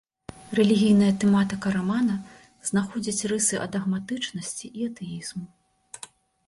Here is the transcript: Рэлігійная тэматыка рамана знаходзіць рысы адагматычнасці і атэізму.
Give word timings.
Рэлігійная 0.59 1.09
тэматыка 1.23 1.73
рамана 1.75 2.15
знаходзіць 2.71 3.27
рысы 3.33 3.55
адагматычнасці 3.67 4.65
і 4.79 4.93
атэізму. 4.93 5.45